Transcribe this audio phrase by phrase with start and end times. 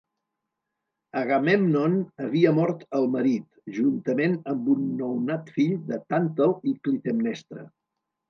[1.19, 1.97] Agamèmnon
[2.27, 3.45] havia mort el marit,
[3.77, 7.67] juntament amb un nounat fill de Tàntal i Clitemnestra.